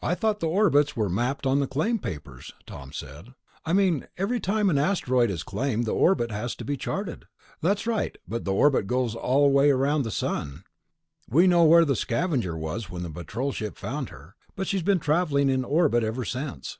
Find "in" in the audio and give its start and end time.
15.50-15.64